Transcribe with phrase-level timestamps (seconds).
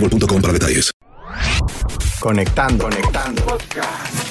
[0.00, 0.92] boostmobile.com para detalles.
[2.18, 3.58] Conectando, conectando.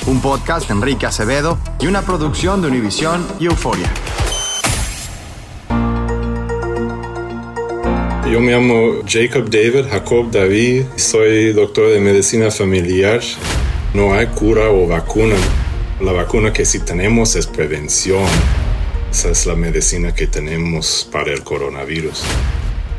[0.08, 3.92] Un podcast de Enrique Acevedo y una producción de Univisión y Euforia.
[8.32, 13.22] Yo me llamo Jacob David Jacob David, soy doctor de medicina familiar.
[13.96, 15.36] No hay cura o vacuna.
[16.00, 18.24] La vacuna que sí tenemos es prevención.
[19.12, 22.24] Esa es la medicina que tenemos para el coronavirus.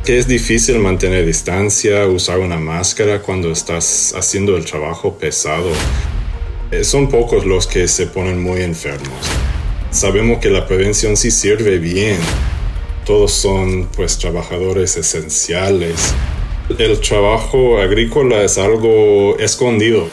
[0.05, 5.71] Que es difícil mantener distancia, usar una máscara cuando estás haciendo el trabajo pesado.
[6.71, 9.13] Eh, Son pocos los que se ponen muy enfermos.
[9.91, 12.19] Sabemos que la prevención sí sirve bien.
[13.05, 16.15] Todos son pues trabajadores esenciales.
[16.79, 20.09] El trabajo agrícola es algo escondido.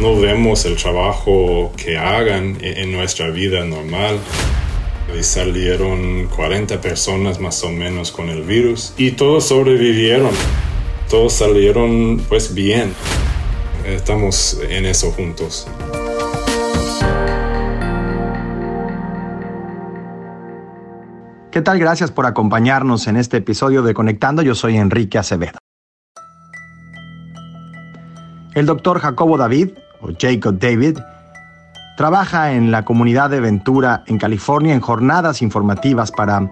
[0.00, 4.20] No vemos el trabajo que hagan en en nuestra vida normal.
[5.12, 10.30] Y salieron 40 personas más o menos con el virus y todos sobrevivieron.
[11.10, 12.94] Todos salieron pues bien.
[13.84, 15.68] Estamos en eso juntos.
[21.50, 21.78] ¿Qué tal?
[21.78, 24.42] Gracias por acompañarnos en este episodio de Conectando.
[24.42, 25.58] Yo soy Enrique Acevedo.
[28.54, 29.70] El doctor Jacobo David,
[30.00, 30.98] o Jacob David,
[31.96, 36.50] trabaja en la comunidad de Ventura, en California, en jornadas informativas para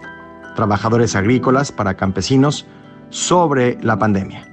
[0.55, 2.67] trabajadores agrícolas, para campesinos,
[3.11, 4.49] sobre la pandemia.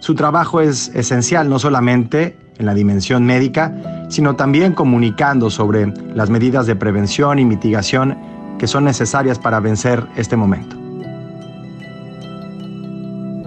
[0.00, 3.72] Su trabajo es esencial no solamente en la dimensión médica,
[4.08, 8.18] sino también comunicando sobre las medidas de prevención y mitigación
[8.58, 10.76] que son necesarias para vencer este momento.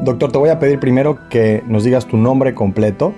[0.03, 3.13] Doctor, te voy a pedir primero que nos digas tu nombre completo,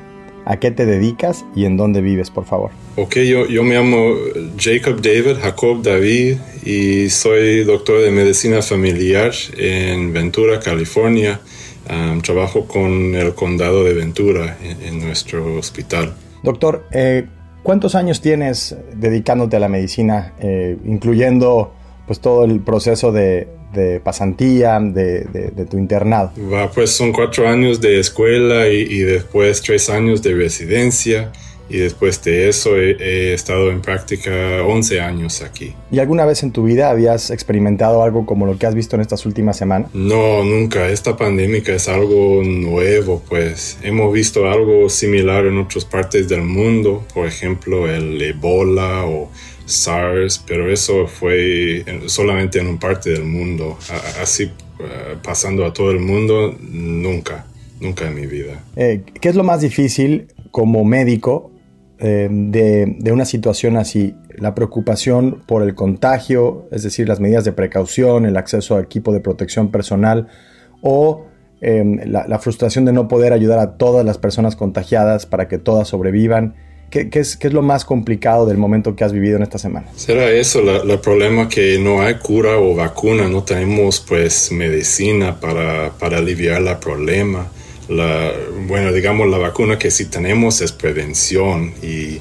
[0.48, 2.72] a qué te dedicas y en dónde vives, por favor.
[2.96, 4.16] Ok, yo, yo me llamo
[4.58, 11.42] Jacob David, Jacob David, y soy doctor de medicina familiar en Ventura, California.
[11.90, 16.14] Um, trabajo con el condado de Ventura en, en nuestro hospital.
[16.44, 17.28] Doctor, eh,
[17.64, 21.72] ¿cuántos años tienes dedicándote a la medicina, eh, incluyendo
[22.06, 26.32] pues todo el proceso de, de pasantía, de, de- de tu internado?
[26.52, 31.32] Va, pues son cuatro años de escuela y, y después tres años de residencia.
[31.70, 34.32] Y después de eso he, he estado en práctica
[34.66, 35.74] 11 años aquí.
[35.92, 39.02] ¿Y alguna vez en tu vida habías experimentado algo como lo que has visto en
[39.02, 39.90] estas últimas semanas?
[39.94, 40.88] No, nunca.
[40.88, 47.04] Esta pandemia es algo nuevo, pues hemos visto algo similar en otras partes del mundo,
[47.14, 49.30] por ejemplo el Ebola o
[49.68, 53.78] SARS, pero eso fue en- solamente en un parte del mundo.
[54.22, 57.46] Así eh, pasando a todo el mundo, nunca,
[57.82, 58.60] nunca en mi vida.
[58.76, 61.52] Eh, ¿Qué es lo más difícil como médico
[61.98, 64.14] eh, de, una situación así?
[64.38, 69.12] La preocupación por el contagio, es decir, las medidas de precaución, el acceso a equipo
[69.12, 70.28] de protección personal
[70.84, 71.26] o
[71.60, 76.54] la, frustración de no poder ayudar a todas las personas contagiadas para que todas sobrevivan.
[76.90, 79.88] ¿Qué, es, qué es, lo más complicado del momento que has vivido en esta semana?
[79.96, 85.92] Será eso, el problema que no hay cura o vacuna, no tenemos pues medicina para,
[85.92, 87.48] para aliviar el problema.
[87.90, 88.32] La,
[88.68, 92.20] bueno, digamos, la vacuna que sí tenemos es prevención y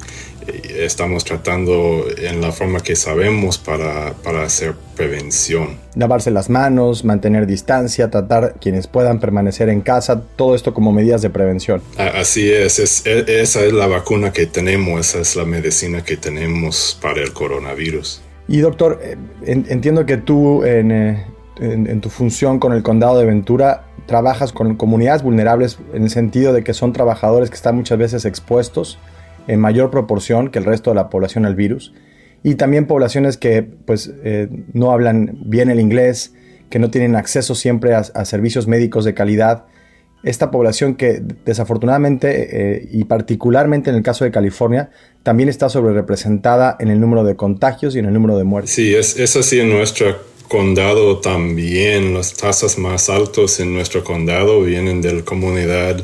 [0.87, 5.77] estamos tratando en la forma que sabemos para, para, hacer prevención.
[5.95, 11.23] Lavarse las manos, mantener distancia, tratar quienes puedan permanecer en casa, todo esto como medidas
[11.23, 11.83] de prevención.
[11.99, 16.99] Así es, e, esa es la vacuna que tenemos, esa es la medicina que tenemos
[17.01, 18.23] para el coronavirus.
[18.49, 21.27] Y doctor, eh, entiendo que tú en, eh,
[21.61, 26.11] en, en tu función con el condado de Ventura trabajas con comunidades vulnerables en el
[26.11, 28.99] sentido de que son trabajadores que están muchas veces expuestos
[29.47, 31.93] en mayor proporción que el resto de la población al virus
[32.43, 36.33] y también poblaciones que pues eh, no hablan bien el inglés,
[36.71, 39.65] que no tienen acceso siempre a, servicios médicos de calidad.
[40.23, 44.91] Esta población que desafortunadamente eh, y particularmente en el caso de California
[45.23, 48.73] también está sobre representada en el número de contagios y en el número de muertes.
[48.73, 50.17] Sí, es, es así en nuestro
[50.49, 52.15] condado también.
[52.15, 56.01] Las tasas más altas en nuestro condado vienen de la comunidad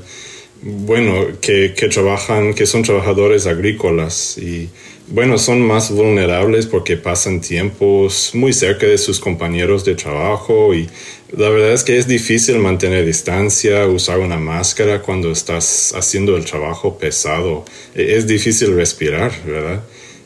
[0.62, 4.68] bueno, que, que, trabajan, que son trabajadores agrícolas y
[5.08, 10.88] bueno, son más vulnerables porque pasan tiempos muy cerca de sus compañeros de trabajo y
[11.36, 16.44] la verdad es que es difícil mantener distancia, usar una máscara cuando estás haciendo el
[16.44, 17.64] trabajo pesado.
[17.94, 19.82] E, es difícil respirar, ¿verdad?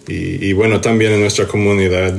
[0.06, 2.14] Y, y bueno, también en nuestra comunidad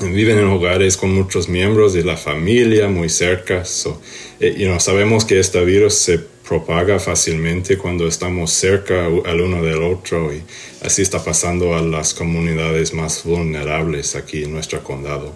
[0.00, 3.64] viven en hogares con muchos miembros de la familia muy cerca.
[3.64, 4.00] So,
[4.40, 10.32] eh, sabemos que este virus se propaga fácilmente cuando estamos cerca al uno del otro
[10.32, 10.42] y
[10.84, 15.32] así está pasando a las comunidades más vulnerables aquí en nuestro condado.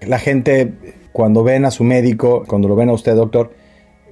[0.00, 0.72] La gente
[1.12, 3.52] cuando ven a su médico, cuando lo ven a usted doctor,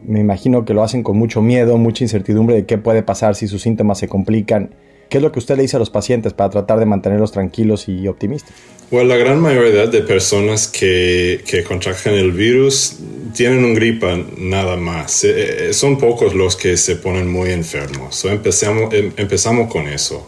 [0.03, 3.49] me imagino que lo hacen con mucho miedo, mucha incertidumbre de qué puede pasar si
[3.49, 4.75] sus síntomas se complican.
[5.09, 7.89] ¿Qué es lo que usted le dice a los pacientes para tratar de mantenerlos tranquilos
[7.89, 8.53] y optimistas?
[8.91, 12.99] Bueno, la gran mayoría de personas que, que contraen el virus
[13.35, 15.25] tienen un gripa nada más.
[15.25, 18.25] Eh, eh, son pocos los que se ponen muy enfermos.
[18.25, 20.25] empezamos, em, empezamos con eso.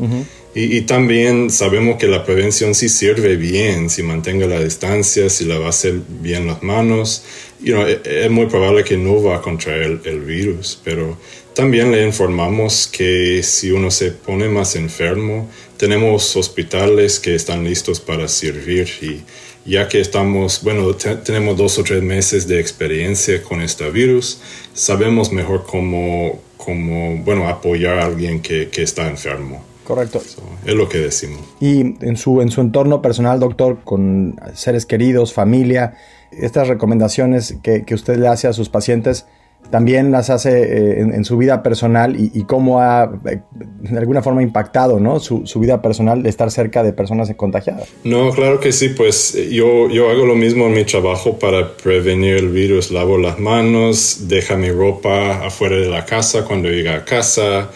[0.54, 5.58] y, también sabemos que la prevención sí sirve bien, si mantenga la distancia, si la
[5.60, 7.22] va a hacer bien las manos.
[7.60, 11.16] You know, e, es muy probable que no va a contraer el virus, pero
[11.58, 17.98] también le informamos que si uno se pone más enfermo, tenemos hospitales que están listos
[17.98, 19.24] para servir y
[19.68, 24.40] ya que estamos, bueno, tenemos dos o tres meses de experiencia con este virus,
[24.72, 29.60] sabemos mejor cómo, cómo bueno, apoyar a alguien que, que está enfermo.
[29.82, 30.22] Correcto.
[30.64, 31.40] es lo que decimos.
[31.58, 35.96] Y en su, en su entorno personal, doctor, con seres queridos, familia,
[36.30, 39.26] estas recomendaciones que, que usted le hace a sus pacientes,
[39.70, 44.42] también las hace eh, en, su vida personal y, cómo ha eh, de alguna forma
[44.42, 45.20] impactado ¿no?
[45.20, 47.88] su, vida personal de estar cerca de personas contagiadas.
[48.04, 52.36] No, claro que sí, pues yo, yo hago lo mismo en mi trabajo para prevenir
[52.36, 52.90] el virus.
[52.90, 57.70] Lavo las manos, deja mi ropa afuera de la casa cuando llega a casa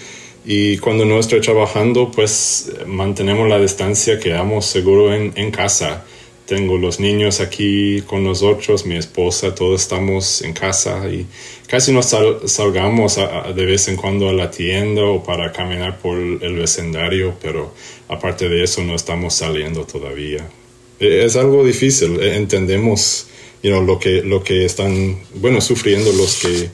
[0.45, 6.05] y cuando no estoy trabajando, pues mantenemos la distancia, quedamos seguro en, en casa
[6.53, 11.25] tengo los niños aquí con nosotros, mi esposa, todos estamos en casa y
[11.67, 13.19] casi no salgamos
[13.57, 17.73] de vez en cuando a la tienda o para caminar por el vecindario, pero
[18.07, 20.47] aparte de eso no estamos saliendo todavía.
[21.01, 23.29] E, es algo difícil, e, entendemos
[23.63, 26.69] lo, que, lo que están, bueno, sufriendo los que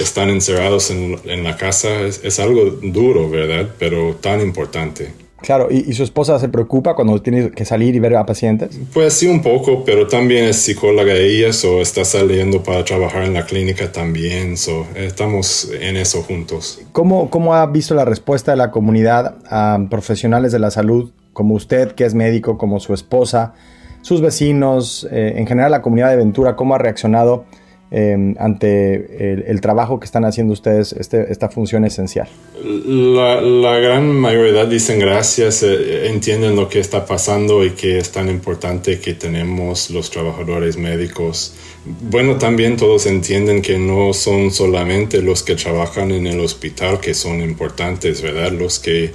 [0.00, 3.74] están encerrados en, la casa, es algo duro, ¿verdad?
[3.80, 5.23] Pero tan importante.
[5.44, 8.80] Claro, ¿Y, su esposa se preocupa cuando tiene que salir y ver a pacientes?
[8.94, 13.34] Pues sí, un poco, pero también es psicóloga ella, o está saliendo para trabajar en
[13.34, 16.80] la clínica también, so, estamos en eso juntos.
[16.92, 21.54] ¿Cómo, ¿Cómo ha visto la respuesta de la comunidad a profesionales de la salud como
[21.56, 23.52] usted, que es médico, como su esposa,
[24.00, 27.44] sus vecinos, eh, en general la comunidad de Ventura, cómo ha reaccionado?
[27.96, 32.26] Em, ante el, trabajo que están haciendo ustedes, este, esta función esencial?
[32.60, 38.28] La, gran mayoría dicen gracias, eh, entienden lo que está pasando y que es tan
[38.28, 41.54] importante que tenemos los trabajadores médicos.
[41.84, 47.14] Bueno, también todos entienden que no son solamente los que trabajan en el hospital que
[47.14, 48.50] son importantes, ¿verdad?
[48.50, 49.12] Los que,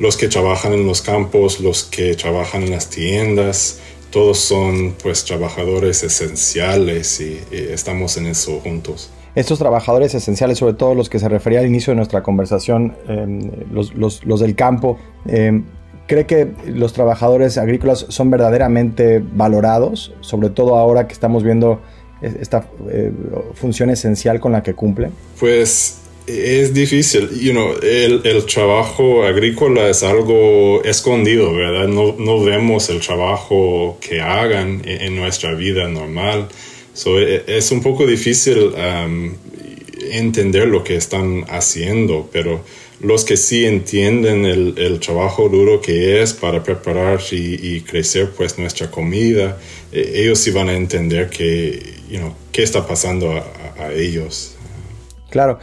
[0.00, 3.78] los que trabajan en los campos, los que trabajan en las tiendas,
[4.10, 9.10] todos son pues trabajadores esenciales y, estamos en eso juntos.
[9.34, 13.50] Estos trabajadores esenciales, sobre todo los que se refería al inicio de nuestra conversación, em,
[13.70, 14.96] los, del campo,
[15.26, 15.64] em,
[16.06, 20.14] ¿cree que los trabajadores agrícolas son verdaderamente valorados?
[20.20, 21.80] Sobre todo ahora que estamos viendo
[22.22, 23.12] esta eh,
[23.54, 25.10] función esencial con la que cumple?
[25.38, 31.86] Pues es difícil, you know, el, el, trabajo agrícola es algo escondido, ¿verdad?
[31.86, 36.48] No, no vemos el trabajo que hagan en, nuestra vida normal.
[36.94, 39.34] So, e, es un poco difícil um,
[40.10, 42.64] entender lo que están haciendo, pero
[43.00, 48.30] los que sí entienden el, el trabajo duro que es para preparar y, y crecer
[48.36, 49.58] pues nuestra comida,
[49.92, 51.80] e, ellos sí van a entender que,
[52.10, 53.44] you know, qué está pasando a,
[53.78, 54.56] a ellos.
[55.30, 55.58] Claro,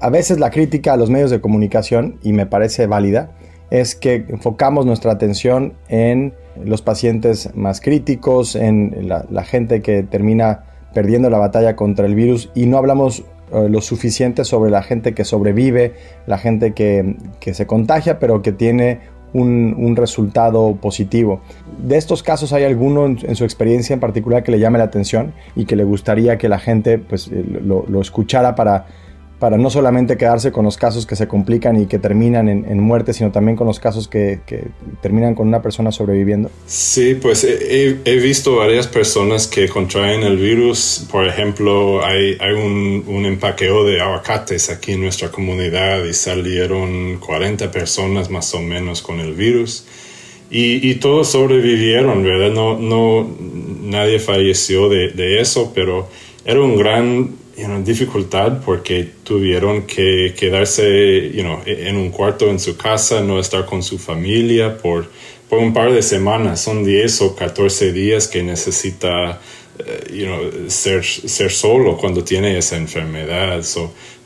[0.00, 3.30] a veces la crítica a los medios de comunicación, y me parece válida,
[3.70, 6.34] es que enfocamos nuestra atención en
[6.64, 12.50] los pacientes más críticos, en la, gente que termina perdiendo la batalla contra el virus
[12.54, 15.94] y no hablamos eh, lo suficiente sobre la gente que sobrevive,
[16.26, 17.16] la gente que,
[17.52, 19.00] se contagia pero que tiene
[19.32, 21.42] un, resultado positivo.
[21.78, 25.34] De estos casos, ¿hay alguno en, su experiencia en particular que le llame la atención
[25.54, 28.86] y que le gustaría que la gente pues, eh, lo escuchara para
[29.38, 33.12] para no solamente quedarse con los casos que se complican y que terminan en, muerte,
[33.12, 34.40] sino también con los casos que,
[35.02, 36.50] terminan con una persona sobreviviendo?
[36.66, 41.06] Sí, pues he, visto varias personas que contraen el virus.
[41.10, 47.18] Por ejemplo, hay, hay un, un, empaqueo de aguacates aquí en nuestra comunidad y salieron
[47.18, 49.84] 40 personas más o menos con el virus.
[50.50, 52.52] Y, y todos sobrevivieron, ¿verdad?
[52.52, 53.28] No, no,
[53.82, 56.08] nadie falleció de, de eso, pero
[56.44, 62.60] era un gran una dificultad porque tuvieron que quedarse you know, en un cuarto en
[62.60, 65.08] su casa, no estar con su familia por,
[65.50, 66.60] un par de semanas.
[66.60, 69.40] Son 10 o 14 días que necesita
[69.78, 71.02] eh, you know, ser,
[71.50, 73.64] solo cuando tiene esa enfermedad.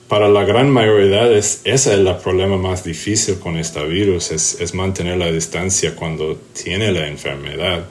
[0.09, 4.75] Para la gran mayoría es, ese es el problema más difícil con este virus, es
[4.75, 7.85] mantener la distancia cuando tiene la enfermedad.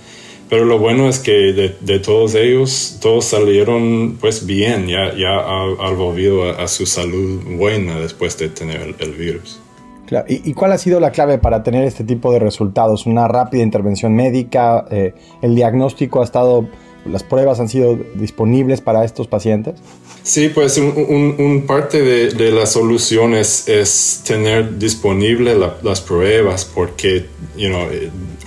[0.50, 5.96] Pero lo bueno es que de, todos ellos, todos salieron pues bien, ya, ya han
[5.96, 9.60] volvido a, su salud buena después de tener el, virus.
[10.08, 10.26] Claro.
[10.28, 13.06] ¿Y, cuál ha sido la clave para tener este tipo de resultados?
[13.06, 14.86] ¿Una rápida intervención médica?
[14.90, 15.14] Eh,
[15.44, 16.68] ¿El diagnóstico ha estado,
[17.06, 19.76] las pruebas han sido disponibles para estos pacientes?
[20.24, 27.86] Sí, pues un, parte de, la solución es, tener disponibles las pruebas porque, you know,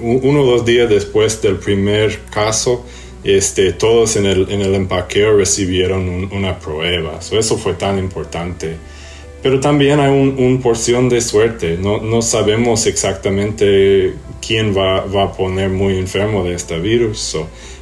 [0.01, 2.85] uno o dos días después del primer caso,
[3.25, 7.19] este, todos en el, en el empaqueo recibieron una prueba.
[7.19, 8.77] eso fue tan importante.
[9.43, 11.77] Pero también hay una un porción de suerte.
[11.77, 17.37] No, no sabemos exactamente quién va, va, a poner muy enfermo de este virus.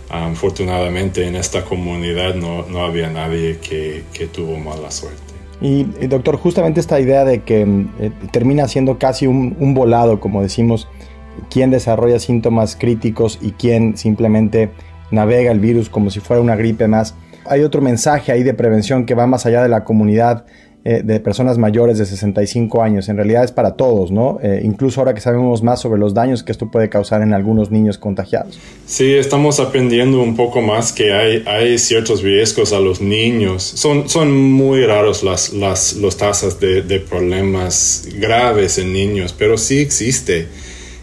[0.08, 5.20] afortunadamente en esta comunidad no, no había nadie que, que, tuvo mala suerte.
[5.60, 7.60] Y, doctor, justamente esta idea de que
[8.00, 10.88] eh, termina siendo casi un, un volado, como decimos,
[11.48, 14.70] quién desarrolla síntomas críticos y quién simplemente
[15.10, 17.14] navega el virus como si fuera una gripe más.
[17.46, 20.44] Hay otro mensaje ahí de prevención que va más allá de la comunidad
[20.82, 23.10] eh, de personas mayores de 65 años.
[23.10, 24.38] En realidad es para todos, ¿no?
[24.42, 27.70] Eh, incluso ahora que sabemos más sobre los daños que esto puede causar en algunos
[27.70, 28.58] niños contagiados.
[28.86, 33.62] Sí, estamos aprendiendo un poco más que hay, ciertos riesgos a los niños.
[33.62, 40.48] Son, muy raros las, los tasas de problemas graves en niños, pero sí existe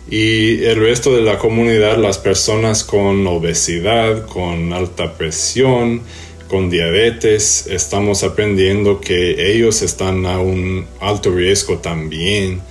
[0.10, 6.02] y el resto de la comunidad, las personas con obesidad, con alta presión,
[6.48, 12.62] con diabetes, estamos aprendiendo que ellos están a un alto riesgo también.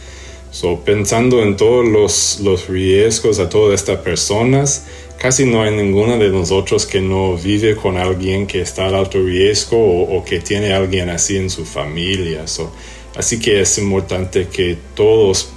[0.50, 4.86] So, pensando en todos los, los riesgos a todas estas personas,
[5.18, 9.18] casi no hay ninguna de nosotros que no vive con alguien que está a alto
[9.22, 12.46] riesgo o, que tiene alguien así en su familia.
[12.46, 12.72] So,
[13.14, 15.50] así que es importante que todos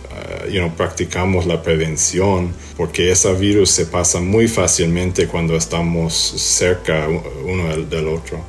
[0.49, 7.07] you know, practicamos la prevención porque ese virus se pasa muy fácilmente cuando estamos cerca
[7.45, 8.39] uno del, otro.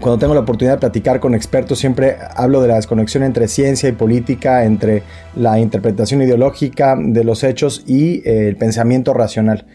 [0.00, 3.88] Cuando tengo la oportunidad de platicar con expertos siempre hablo de la desconexión entre ciencia
[3.88, 5.02] y política, entre
[5.36, 9.66] la interpretación ideológica de los hechos y eh, el pensamiento racional.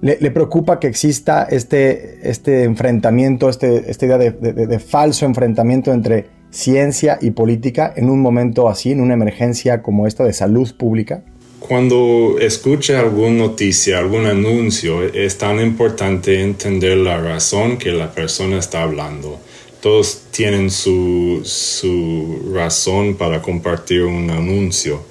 [0.00, 6.26] Le, preocupa que exista este, este enfrentamiento, este, esta idea de, de falso enfrentamiento entre
[6.54, 11.24] ciencia y política en un momento así, en una emergencia como esta de salud pública?
[11.58, 18.58] Cuando escucha alguna noticia, algún anuncio, es tan importante entender la razón que la persona
[18.58, 19.40] está hablando.
[19.80, 25.02] Todos tienen su, su razón para compartir un anuncio.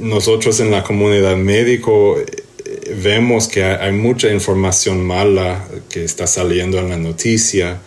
[0.00, 6.78] Nosotros en la comunidad médico eh, vemos que hay mucha información mala que está saliendo
[6.78, 7.78] en la noticia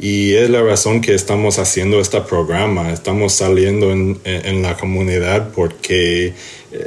[0.00, 2.92] y es la razón que estamos haciendo este programa.
[2.92, 6.32] Estamos saliendo en, en, la comunidad porque eh,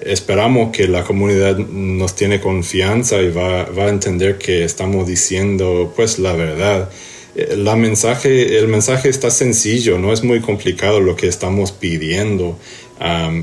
[0.06, 5.92] esperamos que la comunidad nos tiene confianza y va, va, a entender que estamos diciendo
[5.96, 6.90] pues la verdad.
[7.36, 12.58] eh, la mensaje, el mensaje está sencillo, no es muy complicado lo que estamos pidiendo.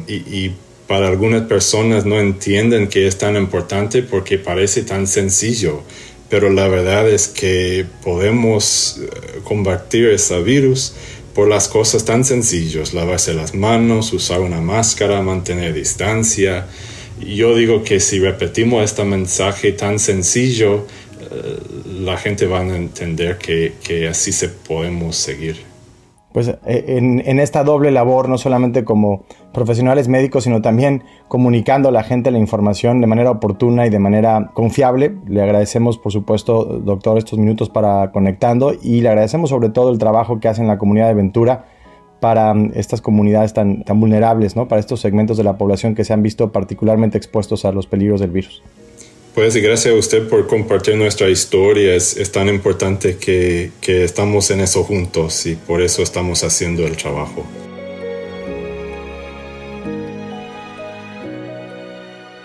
[0.07, 0.55] y, y,
[0.87, 5.83] para algunas personas no entienden que es tan importante porque parece tan sencillo.
[6.29, 10.95] Pero la verdad es que podemos eh, combatir ese virus
[11.35, 16.67] por las cosas tan sencillas, lavarse las manos, usar una máscara, mantener distancia.
[17.21, 20.87] Yo digo que si repetimos este mensaje tan sencillo,
[21.21, 21.59] eh,
[22.01, 25.68] la gente va a entender que, que así se podemos seguir.
[26.39, 31.91] Pues eh, en, esta doble labor, no solamente como profesionales médicos, sino también comunicando a
[31.91, 35.17] la gente la información de manera oportuna y de manera confiable.
[35.27, 39.99] Le agradecemos, por supuesto, doctor, estos minutos para conectando y le agradecemos sobre todo el
[39.99, 41.65] trabajo que hace en la comunidad de Ventura
[42.21, 44.69] para mm, estas comunidades tan, tan vulnerables, ¿no?
[44.69, 48.21] para estos segmentos de la población que se han visto particularmente expuestos a los peligros
[48.21, 48.63] del virus.
[49.39, 51.95] Pues gracias a usted por compartir nuestra historia.
[51.95, 56.85] Es, es tan importante que, que estamos en eso juntos y por eso estamos haciendo
[56.85, 57.47] el trabajo.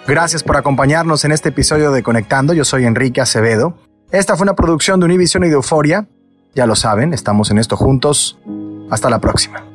[0.05, 2.53] Gracias por acompañarnos en este episodio de Conectando.
[2.53, 3.75] Yo soy Enrique Acevedo.
[4.11, 6.05] Esta fue una producción de Univision y de Euforia.
[6.53, 8.37] Ya lo saben, estamos en esto juntos.
[8.91, 9.72] Hasta la próxima.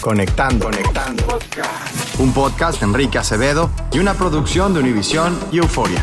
[0.00, 1.38] Conectando, conectando.
[2.18, 6.02] Un podcast de Enrique Acevedo y una producción de Univision y Euforia.